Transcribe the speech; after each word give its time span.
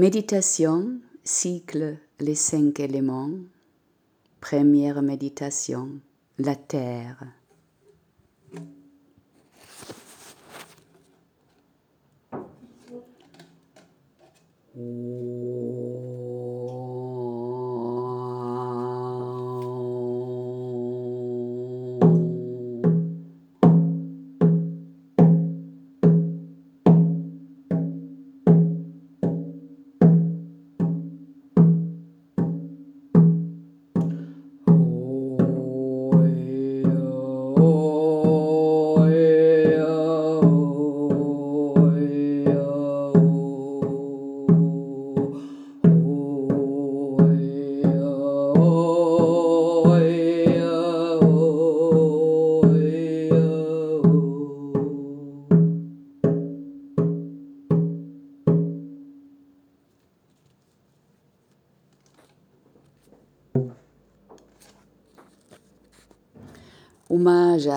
Méditation, 0.00 0.98
cycle 1.24 1.98
les 2.20 2.34
cinq 2.34 2.80
éléments. 2.80 3.32
Première 4.40 5.02
méditation, 5.02 6.00
la 6.38 6.56
terre. 6.56 7.26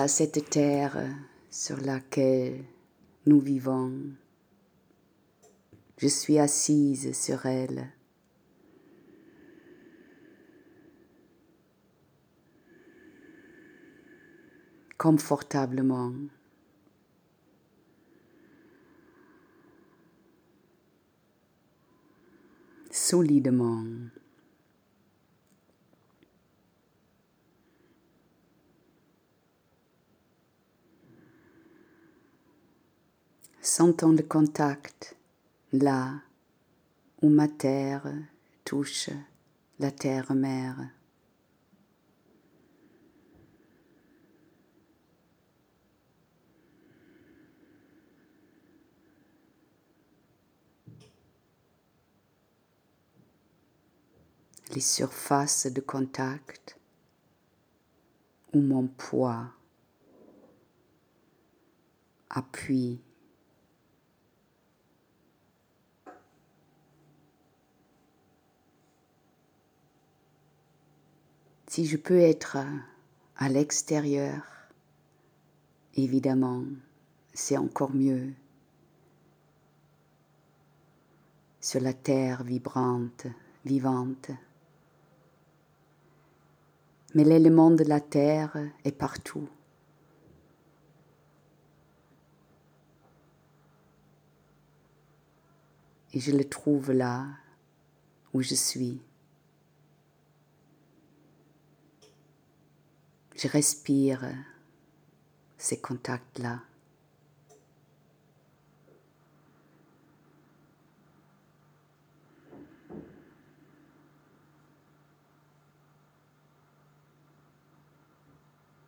Cette 0.08 0.50
terre 0.50 0.96
sur 1.50 1.80
laquelle 1.80 2.64
nous 3.26 3.40
vivons. 3.40 3.92
Je 5.98 6.08
suis 6.08 6.38
assise 6.38 7.16
sur 7.18 7.46
elle. 7.46 7.90
confortablement. 15.04 16.14
solidement. 22.90 23.84
Sentons 33.66 34.12
le 34.12 34.22
contact 34.22 35.16
là 35.72 36.20
où 37.22 37.30
ma 37.30 37.48
terre 37.48 38.12
touche 38.62 39.08
la 39.78 39.90
terre-mère. 39.90 40.90
les 54.72 54.80
surfaces 54.80 55.68
de 55.68 55.80
contact 55.80 56.76
où 58.52 58.60
mon 58.60 58.88
poids 58.88 59.52
appuie. 62.28 63.03
Si 71.74 71.86
je 71.86 71.96
peux 71.96 72.20
être 72.20 72.58
à 73.36 73.48
l'extérieur, 73.48 74.44
évidemment, 75.96 76.62
c'est 77.32 77.56
encore 77.56 77.92
mieux. 77.92 78.32
Sur 81.60 81.80
la 81.80 81.92
terre 81.92 82.44
vibrante, 82.44 83.26
vivante 83.64 84.30
mais 87.16 87.24
l'élément 87.24 87.72
de 87.72 87.82
la 87.82 88.00
terre 88.00 88.56
est 88.84 88.92
partout. 88.92 89.48
Et 96.12 96.20
je 96.20 96.30
le 96.30 96.44
trouve 96.44 96.92
là 96.92 97.26
où 98.32 98.42
je 98.42 98.54
suis. 98.54 99.02
Je 103.36 103.48
respire 103.48 104.24
ces 105.58 105.80
contacts-là. 105.80 106.60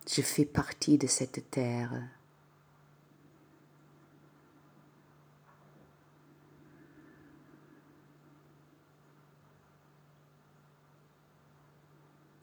Je 0.07 0.21
fais 0.21 0.45
partie 0.45 0.97
de 0.97 1.05
cette 1.05 1.51
terre. 1.51 1.91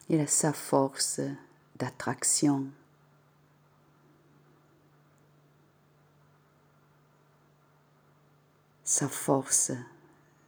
Il 0.09 0.21
a 0.21 0.27
sa 0.27 0.53
force 0.53 1.21
d'attraction. 1.77 2.67
Sa 8.85 9.09
force 9.09 9.73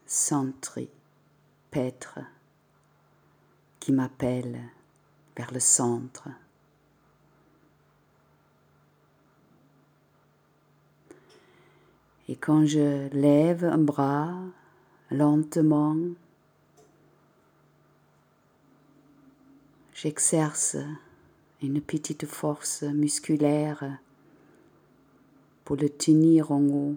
centripètre 0.06 2.20
qui 3.80 3.92
m'appelle 3.92 4.60
vers 5.36 5.52
le 5.52 5.60
centre. 5.60 6.28
Et 12.28 12.36
quand 12.36 12.66
je 12.66 13.08
lève 13.10 13.64
un 13.64 13.78
bras 13.78 14.34
lentement, 15.10 15.96
j'exerce 19.94 20.76
une 21.62 21.80
petite 21.80 22.26
force 22.26 22.82
musculaire 22.82 23.98
pour 25.64 25.76
le 25.76 25.88
tenir 25.88 26.52
en 26.52 26.62
haut. 26.62 26.96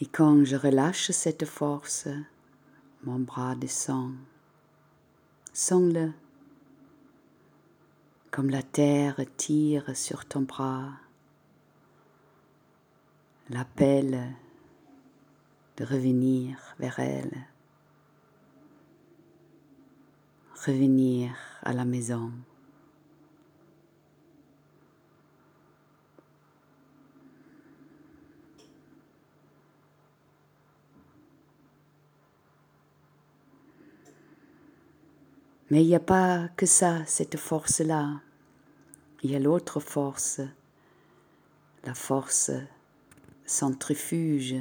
Et 0.00 0.06
quand 0.06 0.44
je 0.44 0.56
relâche 0.56 1.10
cette 1.10 1.44
force, 1.44 2.08
mon 3.04 3.18
bras 3.18 3.54
descend. 3.54 4.14
Sens-le 5.52 6.12
comme 8.30 8.50
la 8.50 8.62
terre 8.62 9.20
tire 9.36 9.96
sur 9.96 10.24
ton 10.24 10.42
bras 10.42 10.92
l'appel 13.50 14.32
de 15.76 15.84
revenir 15.84 16.56
vers 16.78 17.00
elle, 17.00 17.46
revenir 20.64 21.30
à 21.62 21.72
la 21.72 21.84
maison. 21.84 22.32
Mais 35.70 35.84
il 35.84 35.86
n'y 35.86 35.94
a 35.94 36.00
pas 36.00 36.48
que 36.56 36.66
ça, 36.66 37.04
cette 37.06 37.36
force-là. 37.36 38.20
Il 39.22 39.30
y 39.30 39.36
a 39.36 39.38
l'autre 39.38 39.78
force, 39.78 40.40
la 41.84 41.94
force 41.94 42.50
centrifuge. 43.46 44.56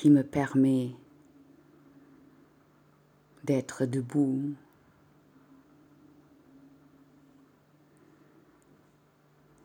Qui 0.00 0.08
me 0.08 0.22
permet 0.22 0.96
d'être 3.44 3.84
debout. 3.84 4.54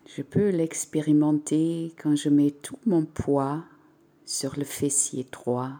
Je 0.05 0.21
peux 0.21 0.49
l'expérimenter 0.49 1.95
quand 1.97 2.17
je 2.17 2.27
mets 2.27 2.51
tout 2.51 2.77
mon 2.85 3.05
poids 3.05 3.63
sur 4.25 4.59
le 4.59 4.65
fessier 4.65 5.25
droit, 5.31 5.71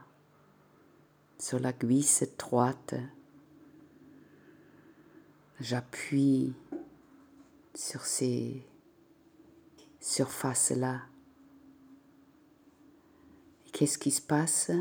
sur 1.38 1.60
la 1.60 1.74
cuisse 1.74 2.24
droite. 2.38 2.96
J'appuie 5.60 6.54
sur 7.74 8.06
ces 8.06 8.66
surfaces-là. 10.00 11.02
Qu'est-ce 13.76 13.98
qui 13.98 14.12
se 14.12 14.22
passe? 14.22 14.72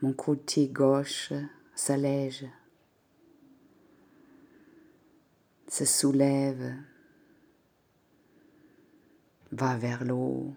Mon 0.00 0.14
côté 0.14 0.68
gauche 0.68 1.34
s'allège, 1.74 2.46
se 5.68 5.84
soulève, 5.84 6.72
va 9.52 9.76
vers 9.76 10.02
l'eau. 10.02 10.54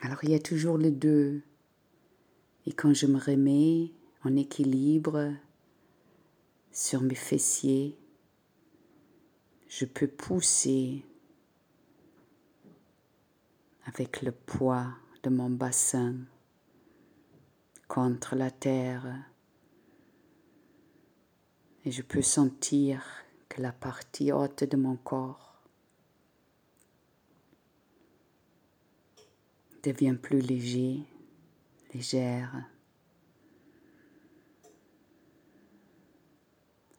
Alors 0.00 0.24
il 0.24 0.30
y 0.30 0.34
a 0.34 0.40
toujours 0.40 0.78
les 0.78 0.92
deux. 0.92 1.42
Et 2.64 2.72
quand 2.72 2.94
je 2.94 3.04
me 3.04 3.18
remets 3.18 3.92
en 4.24 4.34
équilibre 4.34 5.34
sur 6.72 7.02
mes 7.02 7.14
fessiers, 7.14 7.98
je 9.68 9.84
peux 9.84 10.08
pousser 10.08 11.04
avec 13.88 14.22
le 14.22 14.32
poids 14.32 14.86
de 15.22 15.30
mon 15.30 15.48
bassin 15.48 16.14
contre 17.88 18.36
la 18.36 18.50
terre 18.50 19.24
et 21.86 21.90
je 21.90 22.02
peux 22.02 22.20
sentir 22.20 23.02
que 23.48 23.62
la 23.62 23.72
partie 23.72 24.30
haute 24.30 24.64
de 24.64 24.76
mon 24.76 24.96
corps 24.96 25.62
devient 29.82 30.16
plus 30.20 30.40
léger, 30.40 31.00
légère. 31.94 32.52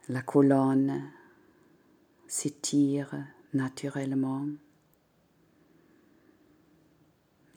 La 0.07 0.23
colonne 0.23 1.11
s'étire 2.27 3.13
naturellement. 3.53 4.47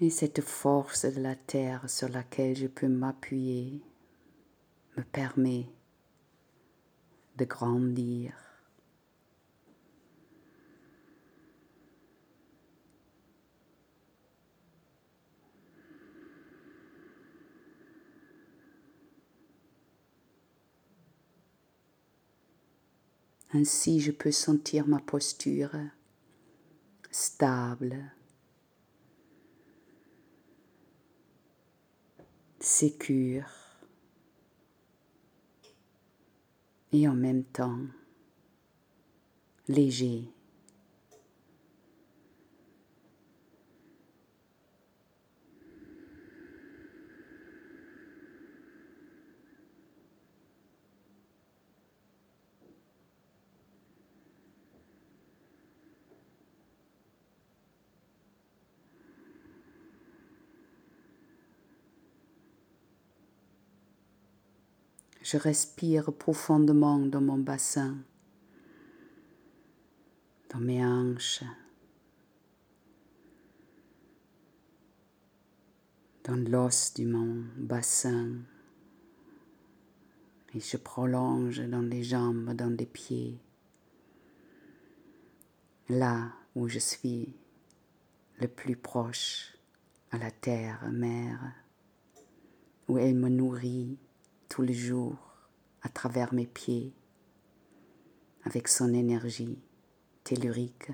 Et 0.03 0.11
cette 0.11 0.41
force 0.41 1.05
de 1.05 1.21
la 1.21 1.37
terre 1.37 1.89
sur 1.89 2.09
laquelle 2.09 2.57
je 2.57 2.67
peux 2.67 2.89
m'appuyer 2.89 3.81
me 4.97 5.05
permet 5.05 5.69
de 7.37 7.45
grandir. 7.45 8.33
Ainsi, 23.55 24.01
je 24.01 24.11
peux 24.11 24.33
sentir 24.33 24.89
ma 24.89 24.99
posture 24.99 25.77
stable, 27.13 28.11
sécure 32.62 33.44
et 36.93 37.09
en 37.09 37.14
même 37.14 37.43
temps 37.44 37.79
léger. 39.69 40.29
Je 65.32 65.38
respire 65.38 66.12
profondément 66.12 66.99
dans 66.99 67.23
mon 67.23 67.38
bassin, 67.38 67.96
dans 70.50 70.58
mes 70.58 70.84
hanches, 70.84 71.43
dans 76.25 76.37
l'os 76.37 76.93
de 76.93 77.06
mon 77.06 77.44
bassin. 77.56 78.32
Et 80.52 80.61
je 80.61 80.76
prolonge 80.76 81.67
dans 81.67 81.81
les 81.81 82.02
jambes, 82.02 82.52
dans 82.52 82.76
les 82.76 82.84
pieds, 82.84 83.40
là 85.88 86.31
où 86.55 86.69
je 86.69 86.79
suis 86.79 87.34
le 88.38 88.49
plus 88.49 88.76
proche 88.76 89.56
à 90.11 90.19
la 90.19 90.31
terre 90.31 90.90
mère, 90.93 91.55
où 92.87 92.99
elle 92.99 93.14
me 93.14 93.31
nourrit 93.31 93.96
tous 94.53 94.61
les 94.61 94.75
jours 94.75 95.17
à 95.81 95.89
travers 95.89 96.35
mes 96.35 96.45
pieds 96.45 96.93
avec 98.45 98.69
son 98.69 98.93
énergie 98.93 99.59
tellurique. 100.25 100.91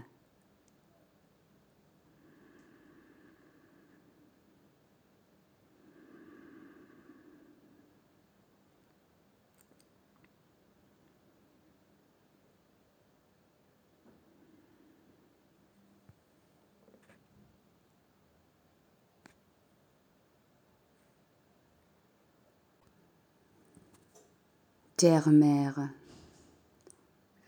Terre-mère, 24.99 25.91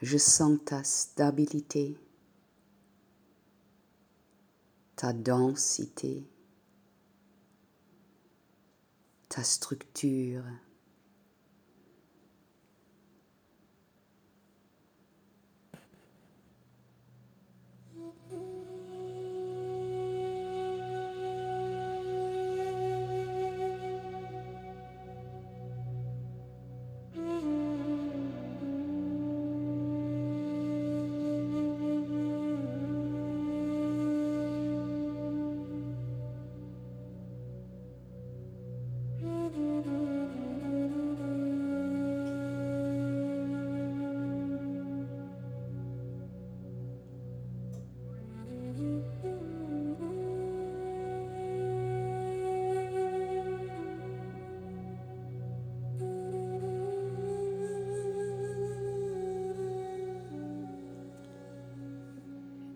je 0.00 0.18
sens 0.18 0.56
ta 0.64 0.84
stabilité, 0.84 1.98
ta 4.94 5.12
densité, 5.12 6.30
ta 9.28 9.42
structure. 9.42 10.44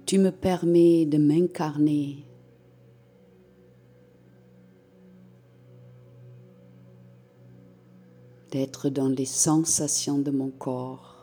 Tu 0.07 0.19
me 0.19 0.31
permets 0.31 1.07
de 1.07 1.17
m'incarner 1.17 2.27
d'être 8.51 8.91
dans 8.91 9.09
les 9.09 9.25
sensations 9.25 10.19
de 10.19 10.31
mon 10.31 10.51
corps. 10.51 11.14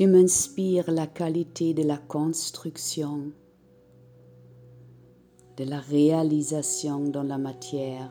Tu 0.00 0.06
m'inspires 0.06 0.90
la 0.90 1.06
qualité 1.06 1.74
de 1.74 1.82
la 1.82 1.98
construction, 1.98 3.32
de 5.58 5.64
la 5.64 5.78
réalisation 5.78 7.10
dans 7.10 7.22
la 7.22 7.36
matière. 7.36 8.10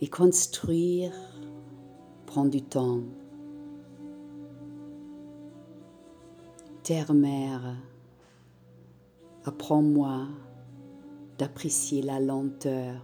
Et 0.00 0.08
construire 0.08 1.12
prend 2.24 2.46
du 2.46 2.62
temps. 2.62 3.02
Terre-mère, 6.82 7.76
apprends-moi 9.44 10.28
d'apprécier 11.36 12.00
la 12.00 12.20
lenteur, 12.20 13.02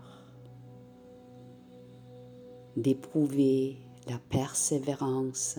d'éprouver 2.74 3.76
la 4.08 4.18
persévérance. 4.18 5.58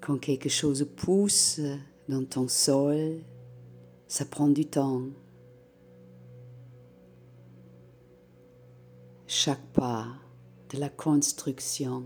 Quand 0.00 0.18
quelque 0.18 0.48
chose 0.48 0.86
pousse 0.96 1.60
dans 2.08 2.24
ton 2.24 2.48
sol, 2.48 3.20
ça 4.06 4.24
prend 4.24 4.48
du 4.48 4.64
temps. 4.64 5.02
Chaque 9.26 9.66
pas 9.74 10.06
de 10.70 10.78
la 10.78 10.88
construction 10.88 12.02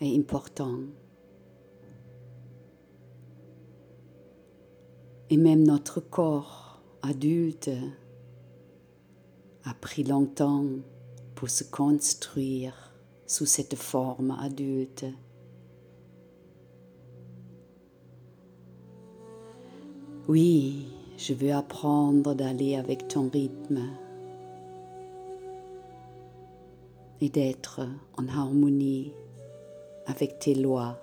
est 0.00 0.16
important. 0.16 0.78
Et 5.28 5.36
même 5.36 5.64
notre 5.64 6.00
corps 6.00 6.80
adulte 7.02 7.70
a 9.66 9.74
pris 9.74 10.04
longtemps 10.04 10.64
pour 11.34 11.50
se 11.50 11.64
construire 11.64 12.92
sous 13.26 13.46
cette 13.46 13.74
forme 13.74 14.30
adulte. 14.40 15.04
Oui, 20.28 20.86
je 21.18 21.34
veux 21.34 21.52
apprendre 21.52 22.34
d'aller 22.34 22.76
avec 22.76 23.08
ton 23.08 23.28
rythme 23.28 23.80
et 27.20 27.28
d'être 27.28 27.80
en 28.16 28.28
harmonie 28.28 29.12
avec 30.06 30.38
tes 30.38 30.54
lois, 30.54 30.96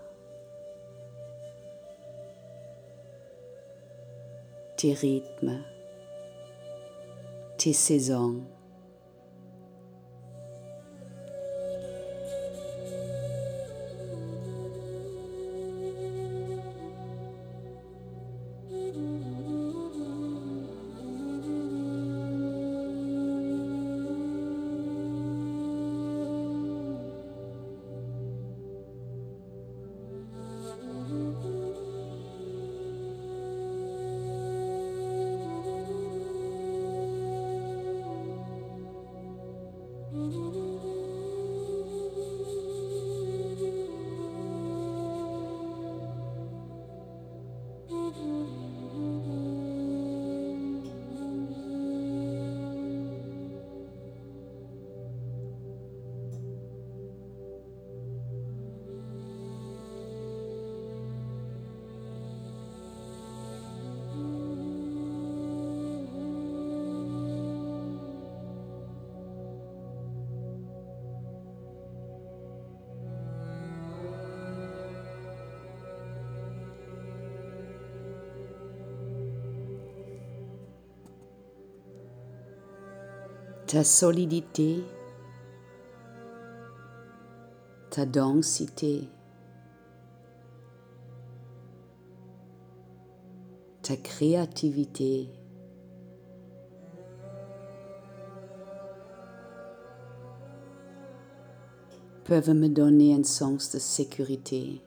tes 4.77 4.93
rythmes, 4.93 5.60
tes 7.63 7.72
saisons. 7.72 8.41
Ta 83.74 83.84
solidité, 83.84 84.84
ta 87.89 88.06
densité, 88.06 89.10
ta 93.82 93.96
créativité. 93.98 95.27
peuvent 102.25 102.53
me 102.53 102.70
donner 102.70 103.15
un 103.15 103.24
sens 103.24 103.72
de 103.72 103.80
sécurité. 103.80 104.84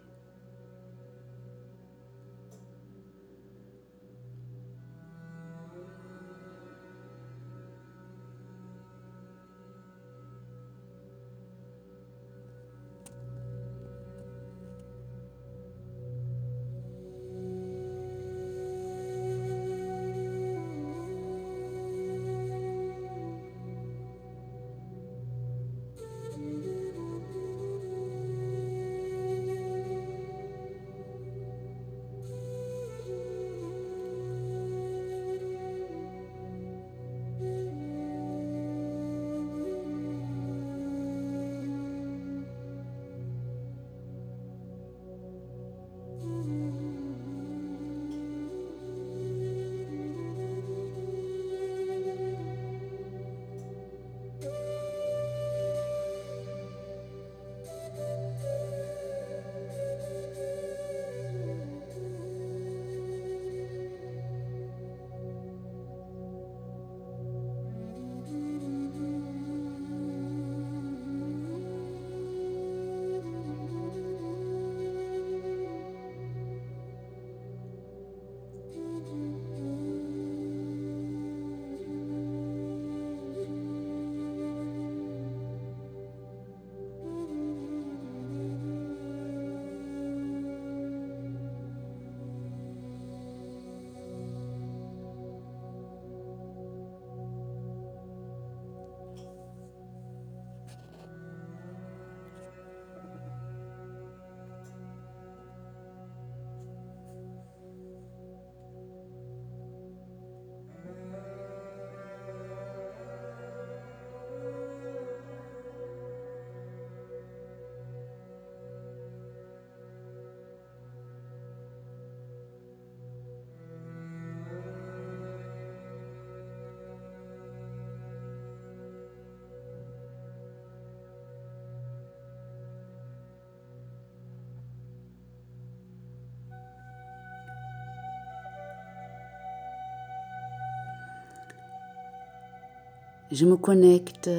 Je 143.33 143.45
me 143.45 143.57
connecte 143.57 144.31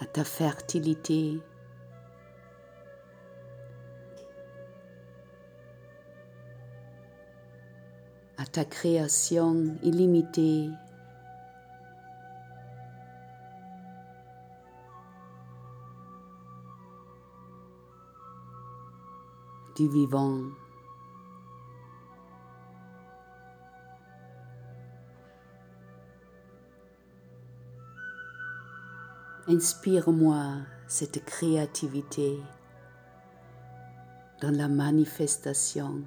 à 0.00 0.06
ta 0.06 0.24
fertilité, 0.24 1.38
à 8.38 8.46
ta 8.46 8.64
création 8.64 9.76
illimitée. 9.82 10.70
du 19.76 19.88
vivant. 19.88 20.42
Inspire-moi 29.50 30.58
cette 30.86 31.24
créativité 31.24 32.38
dans 34.40 34.56
la 34.56 34.68
manifestation 34.68 36.04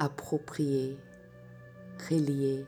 appropriée, 0.00 0.98
reliée. 2.10 2.66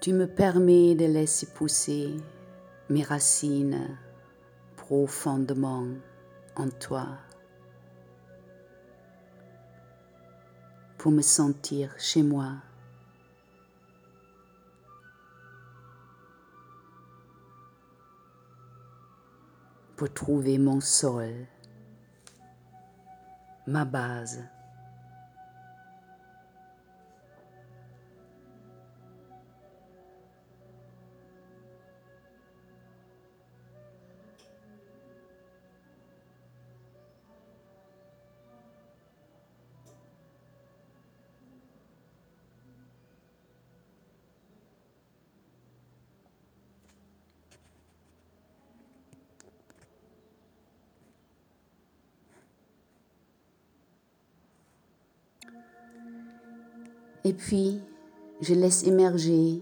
Tu 0.00 0.12
me 0.12 0.26
permets 0.26 0.94
de 0.94 1.06
laisser 1.06 1.46
pousser 1.46 2.16
mes 2.88 3.02
racines 3.02 3.98
profondément 4.76 5.86
en 6.56 6.68
toi 6.68 7.06
pour 10.98 11.12
me 11.12 11.22
sentir 11.22 11.94
chez 11.98 12.22
moi. 12.22 12.52
pour 19.98 20.14
trouver 20.14 20.58
mon 20.58 20.80
sol, 20.80 21.34
ma 23.66 23.84
base. 23.84 24.44
Et 57.24 57.32
puis, 57.32 57.80
je 58.40 58.54
laisse 58.54 58.84
émerger 58.84 59.60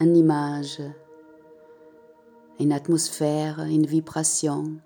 une 0.00 0.16
image, 0.16 0.82
une 2.58 2.72
atmosphère, 2.72 3.60
une 3.60 3.86
vibration 3.86 4.76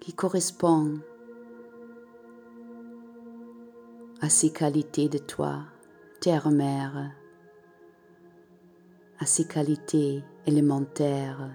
qui 0.00 0.12
correspond 0.12 1.00
à 4.20 4.28
ces 4.28 4.50
qualités 4.50 5.08
de 5.08 5.18
toi, 5.18 5.60
terre-mère, 6.20 7.12
à 9.18 9.26
ces 9.26 9.46
qualités 9.46 10.22
élémentaires. 10.46 11.50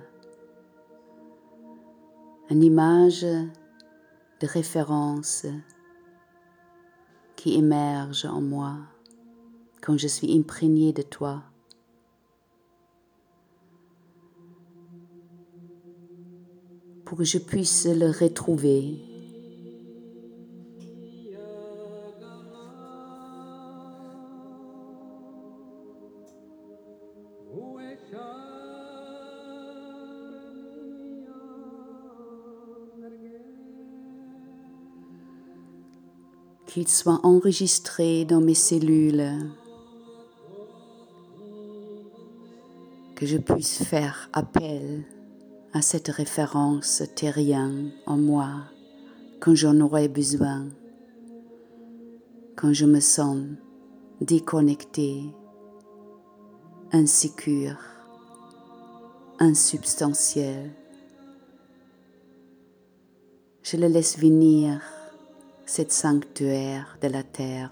Une 2.49 2.63
image 2.63 3.21
de 3.23 4.47
référence 4.47 5.45
qui 7.43 7.55
émerge 7.55 8.23
en 8.23 8.39
moi 8.39 8.77
quand 9.81 9.97
je 9.97 10.07
suis 10.07 10.33
imprégnée 10.33 10.93
de 10.93 11.01
toi. 11.01 11.43
Pour 17.03 17.17
que 17.17 17.25
je 17.25 17.39
puisse 17.39 17.85
le 17.85 18.11
retrouver. 18.11 19.12
Qu'il 36.73 36.87
soit 36.87 37.19
enregistré 37.21 38.25
dans 38.25 38.41
mes 38.41 38.55
cellules, 38.55 39.31
que 43.13 43.27
je 43.27 43.37
puisse 43.37 43.83
faire 43.83 44.27
appel 44.33 45.03
à 45.73 45.83
cette 45.83 46.07
référence 46.07 47.03
terrienne 47.15 47.91
en 48.07 48.17
moi 48.17 48.63
quand 49.39 49.53
j'en 49.53 49.79
aurai 49.81 50.07
besoin, 50.07 50.65
quand 52.55 52.73
je 52.73 52.87
me 52.87 52.99
sens 52.99 53.37
déconnecté, 54.19 55.25
insécure, 56.91 57.77
insubstantiel. 59.37 60.71
Je 63.61 63.77
le 63.77 63.85
laisse 63.85 64.17
venir 64.17 64.81
cet 65.65 65.91
sanctuaire 65.91 66.97
de 67.01 67.07
la 67.07 67.23
terre. 67.23 67.71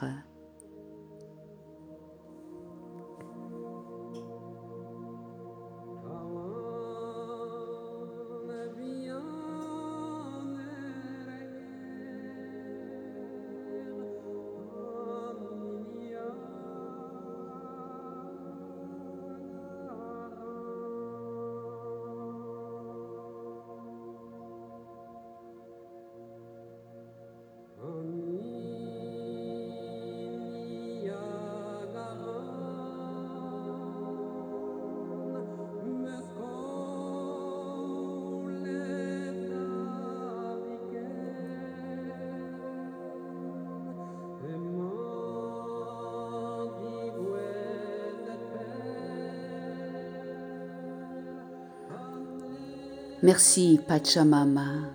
Merci 53.23 53.79
Pachamama 53.88 54.89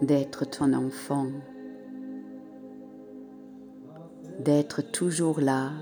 d'être 0.00 0.44
ton 0.44 0.72
enfant, 0.74 1.26
d'être 4.38 4.82
toujours 4.82 5.40
là 5.40 5.72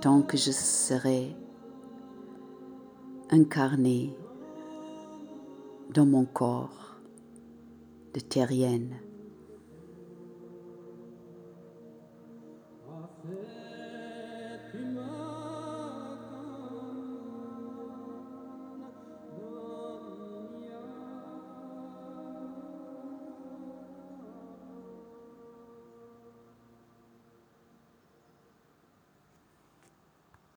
tant 0.00 0.22
que 0.22 0.38
je 0.38 0.52
serai 0.52 1.36
incarné 3.28 4.16
dans 5.92 6.06
mon 6.06 6.24
corps 6.24 6.96
de 8.14 8.20
terrienne. 8.20 8.94